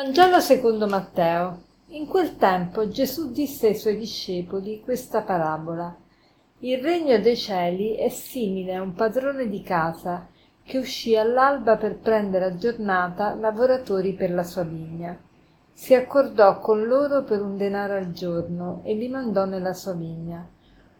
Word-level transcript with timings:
Vangelo 0.00 0.38
secondo 0.38 0.86
Matteo. 0.86 1.62
In 1.88 2.06
quel 2.06 2.36
tempo 2.36 2.86
Gesù 2.86 3.32
disse 3.32 3.66
ai 3.66 3.74
suoi 3.74 3.98
discepoli 3.98 4.80
questa 4.80 5.22
parabola. 5.22 5.92
Il 6.60 6.78
regno 6.78 7.18
dei 7.18 7.36
cieli 7.36 7.96
è 7.96 8.08
simile 8.08 8.76
a 8.76 8.80
un 8.80 8.94
padrone 8.94 9.48
di 9.48 9.60
casa 9.60 10.28
che 10.62 10.78
uscì 10.78 11.16
all'alba 11.16 11.76
per 11.76 11.98
prendere 11.98 12.44
a 12.44 12.54
giornata 12.54 13.34
lavoratori 13.34 14.12
per 14.12 14.30
la 14.30 14.44
sua 14.44 14.62
vigna. 14.62 15.18
Si 15.72 15.94
accordò 15.94 16.60
con 16.60 16.86
loro 16.86 17.24
per 17.24 17.42
un 17.42 17.56
denaro 17.56 17.96
al 17.96 18.12
giorno 18.12 18.82
e 18.84 18.94
li 18.94 19.08
mandò 19.08 19.46
nella 19.46 19.72
sua 19.72 19.94
vigna. 19.94 20.48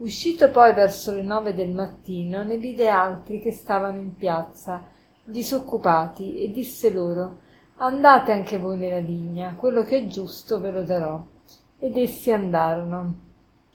Uscito 0.00 0.50
poi 0.50 0.74
verso 0.74 1.14
le 1.14 1.22
nove 1.22 1.54
del 1.54 1.70
mattino, 1.70 2.42
ne 2.42 2.58
vide 2.58 2.90
altri 2.90 3.40
che 3.40 3.52
stavano 3.52 3.96
in 3.96 4.14
piazza, 4.14 4.84
disoccupati, 5.24 6.42
e 6.42 6.50
disse 6.50 6.90
loro 6.90 7.38
andate 7.84 8.30
anche 8.30 8.58
voi 8.58 8.78
nella 8.78 9.00
vigna 9.00 9.54
quello 9.56 9.82
che 9.82 9.98
è 9.98 10.06
giusto 10.06 10.60
ve 10.60 10.70
lo 10.70 10.82
darò. 10.84 11.20
Ed 11.78 11.96
essi 11.96 12.30
andarono. 12.30 13.30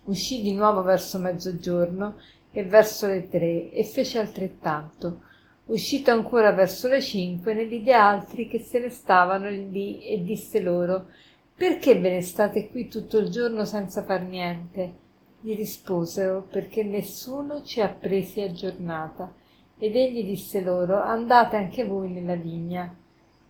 Uscì 0.05 0.41
di 0.41 0.53
nuovo 0.53 0.81
verso 0.81 1.19
mezzogiorno 1.19 2.15
e 2.51 2.63
verso 2.63 3.07
le 3.07 3.27
tre 3.27 3.69
e 3.69 3.83
fece 3.83 4.19
altrettanto. 4.19 5.23
Uscito 5.65 6.11
ancora 6.11 6.53
verso 6.53 6.87
le 6.87 7.01
cinque 7.01 7.53
ne 7.53 7.65
vide 7.65 7.91
altri 7.91 8.47
che 8.47 8.59
se 8.59 8.79
ne 8.79 8.89
stavano 8.89 9.49
lì 9.49 10.01
e 10.01 10.23
disse 10.23 10.61
loro 10.61 11.07
perché 11.53 11.99
ve 11.99 12.11
ne 12.11 12.21
state 12.21 12.69
qui 12.69 12.87
tutto 12.87 13.17
il 13.17 13.29
giorno 13.29 13.65
senza 13.65 14.03
far 14.03 14.21
niente? 14.21 15.05
Gli 15.41 15.53
risposero 15.53 16.47
perché 16.49 16.83
nessuno 16.83 17.63
ci 17.63 17.81
ha 17.81 17.89
presi 17.89 18.39
a 18.39 18.51
giornata 18.51 19.33
ed 19.77 19.97
egli 19.97 20.23
disse 20.23 20.61
loro 20.61 21.01
andate 21.01 21.57
anche 21.57 21.83
voi 21.83 22.09
nella 22.09 22.35
vigna 22.35 22.95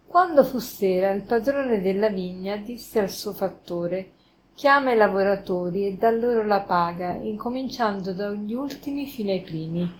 quando 0.08 0.44
fu 0.44 0.58
sera 0.60 1.12
il 1.12 1.22
padrone 1.22 1.82
della 1.82 2.10
vigna 2.10 2.56
disse 2.56 3.00
al 3.00 3.10
suo 3.10 3.34
fattore 3.34 4.12
chiama 4.56 4.94
i 4.94 4.98
lavoratori 4.98 5.86
e 5.86 5.94
dà 5.94 6.10
loro 6.10 6.44
la 6.44 6.62
paga 6.62 7.14
incominciando 7.14 8.14
dagli 8.14 8.54
ultimi 8.54 9.06
fino 9.06 9.32
ai 9.32 9.42
primi 9.42 9.92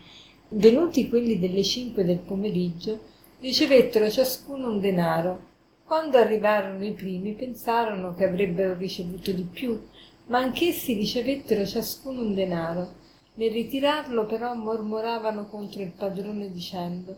venuti 0.50 1.10
quelli 1.10 1.40
delle 1.40 1.64
cinque 1.64 2.06
del 2.06 2.20
pomeriggio 2.20 3.00
ricevettero 3.40 4.10
ciascuno 4.10 4.70
un 4.70 4.80
denaro. 4.80 5.46
Quando 5.84 6.18
arrivarono 6.18 6.84
i 6.86 6.94
primi 6.94 7.34
pensarono 7.34 8.14
che 8.14 8.26
avrebbero 8.26 8.76
ricevuto 8.76 9.32
di 9.32 9.44
più 9.44 9.80
ma 10.28 10.40
anch'essi 10.40 10.94
ricevettero 10.94 11.66
ciascuno 11.66 12.22
un 12.22 12.34
denaro. 12.34 13.06
Nel 13.36 13.52
ritirarlo 13.52 14.26
però 14.26 14.54
mormoravano 14.56 15.48
contro 15.48 15.82
il 15.82 15.92
padrone 15.92 16.52
dicendo 16.52 17.16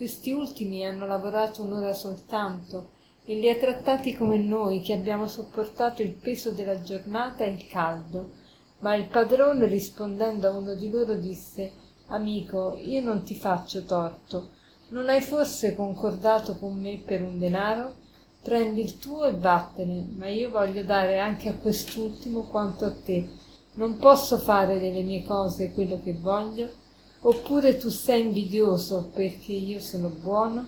questi 0.00 0.32
ultimi 0.32 0.82
hanno 0.86 1.04
lavorato 1.04 1.62
un'ora 1.62 1.92
soltanto 1.92 2.92
e 3.26 3.34
li 3.34 3.50
ha 3.50 3.56
trattati 3.56 4.16
come 4.16 4.38
noi 4.38 4.80
che 4.80 4.94
abbiamo 4.94 5.26
sopportato 5.26 6.00
il 6.00 6.12
peso 6.12 6.52
della 6.52 6.80
giornata 6.80 7.44
e 7.44 7.50
il 7.50 7.66
caldo. 7.66 8.30
Ma 8.78 8.94
il 8.94 9.08
padrone 9.08 9.66
rispondendo 9.66 10.48
a 10.48 10.56
uno 10.56 10.74
di 10.74 10.88
loro 10.88 11.16
disse 11.16 11.72
amico 12.06 12.78
io 12.82 13.02
non 13.02 13.24
ti 13.24 13.34
faccio 13.34 13.84
torto. 13.84 14.52
Non 14.88 15.10
hai 15.10 15.20
forse 15.20 15.74
concordato 15.74 16.56
con 16.56 16.80
me 16.80 17.02
per 17.04 17.20
un 17.20 17.38
denaro? 17.38 17.96
Prendi 18.40 18.80
il 18.80 18.96
tuo 18.96 19.26
e 19.26 19.34
vattene 19.34 20.14
ma 20.16 20.28
io 20.28 20.48
voglio 20.48 20.82
dare 20.82 21.18
anche 21.18 21.50
a 21.50 21.56
quest'ultimo 21.56 22.44
quanto 22.44 22.86
a 22.86 22.94
te. 23.04 23.28
Non 23.74 23.98
posso 23.98 24.38
fare 24.38 24.80
delle 24.80 25.02
mie 25.02 25.24
cose 25.24 25.74
quello 25.74 26.00
che 26.02 26.14
voglio 26.14 26.79
oppure 27.22 27.76
tu 27.76 27.88
sei 27.88 28.22
invidioso 28.22 29.10
perché 29.14 29.52
io 29.52 29.80
sono 29.80 30.08
buono? 30.08 30.66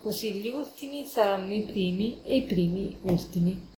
Così 0.00 0.32
gli 0.32 0.48
ultimi 0.48 1.04
saranno 1.04 1.52
i 1.52 1.62
primi 1.62 2.20
e 2.24 2.36
i 2.36 2.42
primi 2.42 2.98
ultimi. 3.02 3.70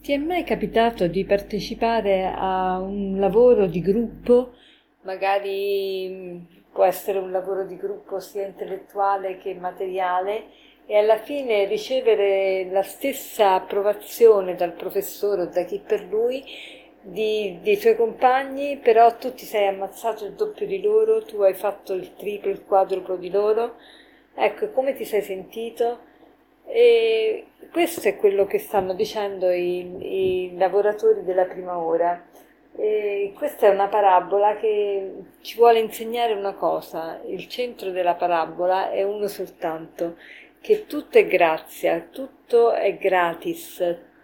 Ti 0.00 0.12
è 0.12 0.16
mai 0.16 0.44
capitato 0.44 1.08
di 1.08 1.24
partecipare 1.24 2.32
a 2.34 2.78
un 2.78 3.18
lavoro 3.18 3.66
di 3.66 3.80
gruppo? 3.80 4.52
Magari 5.02 6.08
mm, 6.08 6.38
può 6.72 6.84
essere 6.84 7.18
un 7.18 7.30
lavoro 7.30 7.66
di 7.66 7.76
gruppo 7.76 8.20
sia 8.20 8.46
intellettuale 8.46 9.38
che 9.38 9.54
materiale 9.54 10.44
e 10.86 10.96
alla 10.96 11.18
fine 11.18 11.66
ricevere 11.66 12.68
la 12.70 12.82
stessa 12.82 13.54
approvazione 13.54 14.54
dal 14.54 14.72
professore 14.72 15.42
o 15.42 15.46
da 15.46 15.64
chi 15.64 15.80
per 15.84 16.04
lui 16.04 16.44
di, 17.02 17.58
dei 17.62 17.78
tuoi 17.78 17.96
compagni, 17.96 18.78
però 18.78 19.16
tu 19.16 19.32
ti 19.32 19.44
sei 19.46 19.66
ammazzato 19.66 20.24
il 20.24 20.32
doppio 20.32 20.66
di 20.66 20.80
loro, 20.80 21.22
tu 21.22 21.40
hai 21.40 21.54
fatto 21.54 21.94
il 21.94 22.14
triplo, 22.14 22.50
il 22.50 22.64
quadruplo 22.64 23.16
di 23.16 23.30
loro. 23.30 23.76
Ecco, 24.34 24.70
come 24.70 24.94
ti 24.94 25.04
sei 25.04 25.22
sentito? 25.22 26.08
E 26.66 27.46
questo 27.72 28.06
è 28.08 28.16
quello 28.16 28.46
che 28.46 28.58
stanno 28.58 28.94
dicendo 28.94 29.50
i, 29.50 30.48
i 30.50 30.56
lavoratori 30.56 31.24
della 31.24 31.44
prima 31.44 31.78
ora. 31.78 32.26
E 32.76 33.32
questa 33.36 33.66
è 33.66 33.70
una 33.70 33.88
parabola 33.88 34.56
che 34.56 35.12
ci 35.40 35.56
vuole 35.56 35.80
insegnare 35.80 36.32
una 36.34 36.54
cosa. 36.54 37.20
Il 37.26 37.48
centro 37.48 37.90
della 37.90 38.14
parabola 38.14 38.90
è 38.90 39.02
uno 39.02 39.26
soltanto, 39.26 40.16
che 40.60 40.86
tutto 40.86 41.18
è 41.18 41.26
grazia, 41.26 42.06
tutto 42.10 42.72
è 42.72 42.96
gratis, 42.96 43.82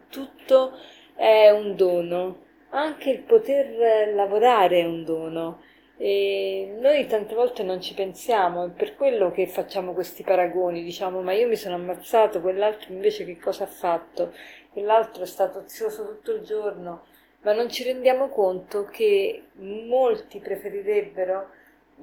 tutto 0.09 0.72
è 1.15 1.50
un 1.50 1.75
dono 1.75 2.44
anche 2.71 3.10
il 3.10 3.21
poter 3.21 4.15
lavorare 4.15 4.81
è 4.81 4.84
un 4.84 5.04
dono 5.04 5.60
e 5.99 6.75
noi 6.78 7.06
tante 7.06 7.34
volte 7.34 7.62
non 7.62 7.81
ci 7.81 7.94
pensiamo, 7.94 8.66
è 8.66 8.69
per 8.71 8.97
quello 8.97 9.31
che 9.31 9.47
facciamo 9.47 9.93
questi 9.93 10.22
paragoni, 10.22 10.82
diciamo 10.82 11.22
ma 11.22 11.32
io 11.32 11.49
mi 11.49 11.56
sono 11.56 11.77
ammazzato, 11.77 12.41
quell'altro 12.41 12.93
invece 12.93 13.25
che 13.25 13.38
cosa 13.38 13.65
ha 13.65 13.69
fatto? 13.69 14.32
Quell'altro 14.72 15.22
è 15.22 15.27
stato 15.27 15.60
ozioso 15.60 16.06
tutto 16.06 16.32
il 16.32 16.43
giorno, 16.43 17.06
ma 17.43 17.53
non 17.53 17.71
ci 17.71 17.82
rendiamo 17.82 18.28
conto 18.28 18.84
che 18.84 19.44
molti 19.54 20.38
preferirebbero 20.38 21.48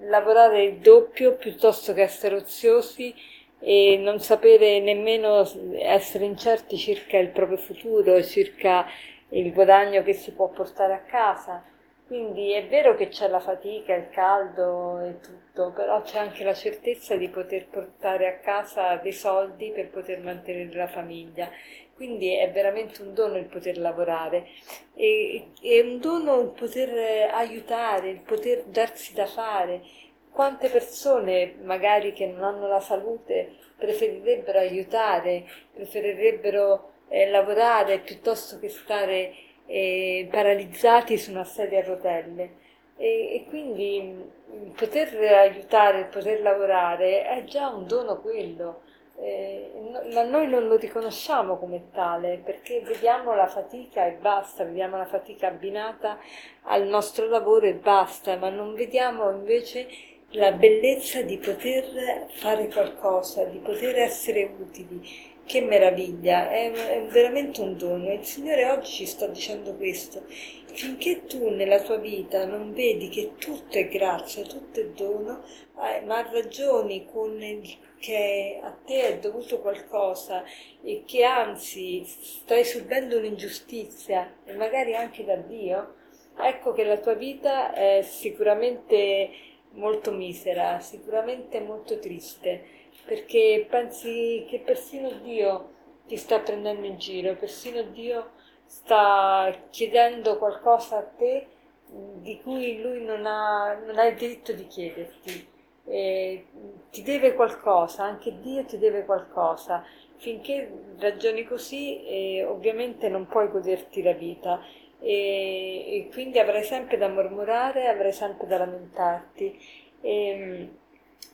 lavorare 0.02 0.64
il 0.64 0.78
doppio 0.78 1.36
piuttosto 1.36 1.94
che 1.94 2.02
essere 2.02 2.36
oziosi 2.36 3.14
e 3.60 3.98
non 3.98 4.20
sapere 4.20 4.80
nemmeno 4.80 5.48
essere 5.78 6.26
incerti 6.26 6.78
circa 6.78 7.18
il 7.18 7.30
proprio 7.30 7.58
futuro, 7.58 8.22
circa 8.24 8.86
il 9.34 9.52
guadagno 9.52 10.04
che 10.04 10.14
si 10.14 10.34
può 10.34 10.50
portare 10.50 10.94
a 10.94 11.00
casa. 11.00 11.64
Quindi 12.06 12.52
è 12.52 12.68
vero 12.68 12.96
che 12.96 13.08
c'è 13.08 13.28
la 13.28 13.40
fatica, 13.40 13.96
il 13.96 14.10
caldo 14.10 15.00
e 15.00 15.20
tutto, 15.20 15.72
però 15.72 16.02
c'è 16.02 16.20
anche 16.20 16.44
la 16.44 16.54
certezza 16.54 17.16
di 17.16 17.30
poter 17.30 17.68
portare 17.68 18.28
a 18.28 18.38
casa 18.40 18.98
dei 18.98 19.14
soldi 19.14 19.72
per 19.72 19.90
poter 19.90 20.20
mantenere 20.20 20.76
la 20.76 20.88
famiglia. 20.88 21.50
Quindi 21.96 22.36
è 22.36 22.52
veramente 22.52 23.02
un 23.02 23.14
dono 23.14 23.38
il 23.38 23.46
poter 23.46 23.78
lavorare, 23.78 24.48
e, 24.94 25.52
è 25.62 25.80
un 25.80 26.00
dono 26.00 26.40
il 26.42 26.50
poter 26.50 27.32
aiutare, 27.32 28.10
il 28.10 28.22
poter 28.22 28.64
darsi 28.66 29.14
da 29.14 29.26
fare. 29.26 29.82
Quante 30.30 30.70
persone 30.70 31.56
magari 31.62 32.14
che 32.14 32.28
non 32.28 32.44
hanno 32.44 32.68
la 32.68 32.82
salute 32.82 33.56
preferirebbero 33.78 34.60
aiutare, 34.60 35.46
preferirebbero 35.74 36.92
eh, 37.10 37.30
lavorare 37.30 38.00
piuttosto 38.00 38.60
che 38.60 38.70
stare 38.70 39.34
eh, 39.66 40.28
paralizzati 40.32 41.18
su 41.18 41.32
una 41.32 41.44
sedia 41.44 41.80
a 41.80 41.86
rotelle. 41.86 42.62
E, 42.98 43.36
e 43.36 43.46
quindi 43.48 43.98
il 43.98 44.72
poter 44.76 45.16
aiutare, 45.16 46.06
poter 46.06 46.42
lavorare 46.42 47.26
è 47.26 47.44
già 47.46 47.68
un 47.70 47.88
dono 47.88 48.20
quello. 48.22 48.82
Eh, 49.16 49.72
ma 50.12 50.24
noi 50.24 50.48
non 50.48 50.68
lo 50.68 50.76
riconosciamo 50.76 51.58
come 51.58 51.92
tale 51.92 52.42
perché 52.44 52.82
vediamo 52.82 53.36
la 53.36 53.46
fatica 53.46 54.08
e 54.08 54.14
basta, 54.14 54.64
vediamo 54.64 54.98
la 54.98 55.06
fatica 55.06 55.48
abbinata 55.48 56.18
al 56.64 56.88
nostro 56.88 57.28
lavoro 57.28 57.68
e 57.68 57.76
basta, 57.76 58.36
ma 58.38 58.50
non 58.50 58.74
vediamo 58.74 59.30
invece 59.30 59.88
la 60.32 60.52
bellezza 60.52 61.22
di 61.22 61.38
poter 61.38 62.28
fare 62.30 62.68
qualcosa, 62.70 63.44
di 63.46 63.60
poter 63.60 64.00
essere 64.00 64.52
utili, 64.60 65.00
che 65.46 65.62
meraviglia, 65.62 66.50
è, 66.50 66.72
è 66.72 67.04
veramente 67.04 67.62
un 67.62 67.78
dono. 67.78 68.12
Il 68.12 68.24
Signore 68.24 68.70
oggi 68.70 68.92
ci 68.92 69.06
sta 69.06 69.28
dicendo 69.28 69.76
questo. 69.76 70.26
Finché 70.28 71.26
tu 71.26 71.50
nella 71.50 71.82
tua 71.82 71.98
vita 71.98 72.46
non 72.46 72.74
vedi 72.74 73.10
che 73.10 73.34
tutto 73.38 73.78
è 73.78 73.88
grazia, 73.88 74.44
tutto 74.44 74.80
è 74.80 74.88
dono, 74.88 75.44
eh, 75.78 76.02
ma 76.02 76.28
ragioni 76.32 77.06
con 77.06 77.42
il 77.42 77.78
che 78.00 78.60
a 78.62 78.72
te 78.86 79.02
è 79.02 79.20
dovuto 79.20 79.62
qualcosa 79.62 80.44
e 80.82 81.04
che 81.06 81.24
anzi 81.24 82.04
stai 82.06 82.66
subendo 82.66 83.18
un'ingiustizia 83.18 84.40
e 84.44 84.56
magari 84.56 84.94
anche 84.94 85.24
da 85.24 85.38
Dio, 85.38 85.94
ecco 86.38 86.74
che 86.74 86.84
la 86.84 86.98
tua 86.98 87.14
vita 87.14 87.74
è 87.74 88.02
sicuramente 88.02 89.30
molto 89.76 90.12
misera, 90.12 90.80
sicuramente 90.82 91.62
molto 91.62 91.98
triste 92.00 92.83
perché 93.06 93.66
pensi 93.70 94.46
che 94.50 94.60
persino 94.60 95.10
Dio 95.22 95.72
ti 96.08 96.18
sta 96.18 96.40
prendendo 96.40 96.86
in 96.86 96.98
giro, 96.98 97.36
persino 97.36 97.82
Dio 97.84 98.32
sta 98.66 99.54
chiedendo 99.70 100.38
qualcosa 100.38 100.98
a 100.98 101.04
te 101.04 101.48
di 101.88 102.40
cui 102.42 102.82
lui 102.82 103.04
non 103.04 103.26
ha, 103.26 103.74
non 103.86 103.98
ha 103.98 104.06
il 104.06 104.16
diritto 104.16 104.52
di 104.54 104.66
chiederti. 104.68 105.52
E 105.86 106.46
ti 106.92 107.02
deve 107.02 107.34
qualcosa, 107.34 108.04
anche 108.04 108.40
Dio 108.40 108.64
ti 108.64 108.78
deve 108.78 109.04
qualcosa 109.04 109.86
finché 110.24 110.72
ragioni 111.00 111.44
così 111.44 112.06
eh, 112.06 112.46
ovviamente 112.46 113.10
non 113.10 113.28
puoi 113.28 113.50
goderti 113.50 114.02
la 114.02 114.14
vita 114.14 114.62
e, 115.00 115.98
e, 115.98 116.10
quindi 116.14 116.40
avrai 116.40 116.64
sempre 116.64 116.98
da 116.98 117.10
mormorare, 117.10 117.88
avrai 117.88 118.14
sempre 118.14 118.48
da 118.48 118.60
lamentarti. 118.60 119.60
E, 120.00 120.28
ehm, 120.28 120.78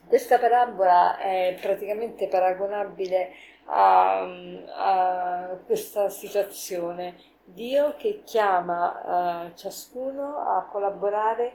questa 0.06 0.38
parabola 0.38 1.18
è 1.18 1.56
praticamente 1.60 2.28
paragonabile 2.28 3.32
a, 3.66 4.26
a 4.74 5.58
questa 5.64 6.08
situazione. 6.08 7.16
Dio 7.44 7.94
che 7.96 8.22
chiama 8.24 9.48
uh, 9.48 9.56
ciascuno 9.56 10.38
a 10.38 10.68
collaborare 10.70 11.54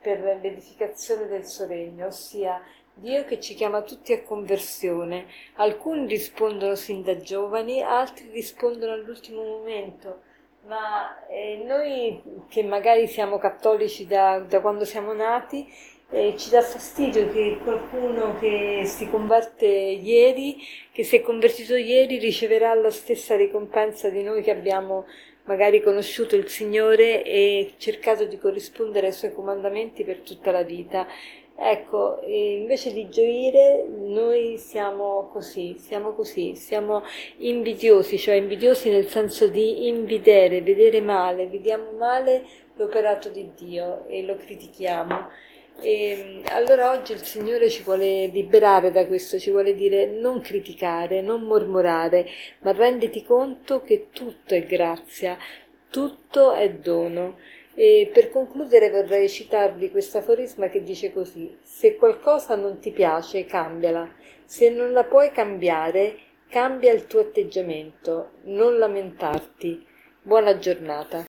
per 0.00 0.20
l'edificazione 0.20 1.26
del 1.26 1.46
suo 1.46 1.66
regno, 1.66 2.06
ossia 2.06 2.60
Dio 2.94 3.24
che 3.24 3.40
ci 3.40 3.54
chiama 3.54 3.82
tutti 3.82 4.12
a 4.12 4.22
conversione. 4.22 5.26
Alcuni 5.54 6.06
rispondono 6.06 6.74
sin 6.74 7.02
da 7.02 7.16
giovani, 7.16 7.82
altri 7.82 8.28
rispondono 8.30 8.92
all'ultimo 8.92 9.42
momento. 9.42 10.20
Ma 10.66 11.26
eh, 11.26 11.62
noi 11.66 12.22
che 12.48 12.62
magari 12.62 13.08
siamo 13.08 13.38
cattolici 13.38 14.06
da, 14.06 14.40
da 14.40 14.60
quando 14.60 14.84
siamo 14.84 15.12
nati, 15.12 15.66
eh, 16.12 16.34
ci 16.36 16.50
dà 16.50 16.60
fastidio 16.60 17.30
che 17.32 17.58
qualcuno 17.64 18.36
che 18.38 18.82
si 18.84 19.08
converte 19.08 19.66
ieri, 19.66 20.58
che 20.92 21.04
si 21.04 21.16
è 21.16 21.22
convertito 21.22 21.74
ieri, 21.74 22.18
riceverà 22.18 22.74
la 22.74 22.90
stessa 22.90 23.34
ricompensa 23.34 24.10
di 24.10 24.22
noi 24.22 24.42
che 24.42 24.50
abbiamo 24.50 25.06
magari 25.44 25.80
conosciuto 25.82 26.36
il 26.36 26.48
Signore 26.48 27.24
e 27.24 27.72
cercato 27.78 28.26
di 28.26 28.38
corrispondere 28.38 29.08
ai 29.08 29.12
Suoi 29.12 29.32
comandamenti 29.32 30.04
per 30.04 30.18
tutta 30.18 30.50
la 30.50 30.62
vita. 30.62 31.06
Ecco, 31.54 32.20
invece 32.26 32.92
di 32.92 33.08
gioire, 33.08 33.86
noi 33.88 34.58
siamo 34.58 35.28
così, 35.32 35.76
siamo 35.78 36.12
così, 36.12 36.56
siamo 36.56 37.02
invidiosi, 37.38 38.18
cioè 38.18 38.34
invidiosi 38.34 38.90
nel 38.90 39.06
senso 39.06 39.46
di 39.48 39.86
invidere, 39.86 40.62
vedere 40.62 41.00
male, 41.00 41.46
vediamo 41.46 41.92
male 41.92 42.44
l'operato 42.76 43.28
di 43.28 43.50
Dio 43.56 44.06
e 44.08 44.22
lo 44.22 44.36
critichiamo. 44.36 45.28
E 45.80 46.42
allora 46.48 46.92
oggi 46.92 47.12
il 47.12 47.22
Signore 47.22 47.68
ci 47.68 47.82
vuole 47.82 48.26
liberare 48.26 48.90
da 48.90 49.06
questo, 49.06 49.38
ci 49.38 49.50
vuole 49.50 49.74
dire 49.74 50.06
non 50.06 50.40
criticare, 50.40 51.20
non 51.20 51.42
mormorare, 51.42 52.26
ma 52.60 52.72
renditi 52.72 53.24
conto 53.24 53.82
che 53.82 54.08
tutto 54.12 54.54
è 54.54 54.64
grazia, 54.64 55.36
tutto 55.90 56.52
è 56.52 56.70
dono. 56.70 57.38
E 57.74 58.10
per 58.12 58.30
concludere 58.30 58.90
vorrei 58.90 59.28
citarvi 59.28 59.90
questo 59.90 60.18
aforisma 60.18 60.68
che 60.68 60.82
dice 60.82 61.12
così: 61.12 61.56
Se 61.62 61.96
qualcosa 61.96 62.54
non 62.54 62.78
ti 62.78 62.90
piace, 62.90 63.46
cambiala. 63.46 64.08
Se 64.44 64.68
non 64.68 64.92
la 64.92 65.04
puoi 65.04 65.30
cambiare, 65.30 66.18
cambia 66.48 66.92
il 66.92 67.06
tuo 67.06 67.20
atteggiamento, 67.20 68.32
non 68.42 68.76
lamentarti. 68.76 69.86
Buona 70.20 70.58
giornata. 70.58 71.24